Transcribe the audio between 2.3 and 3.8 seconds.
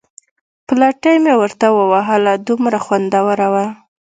دومره خوندوره وه.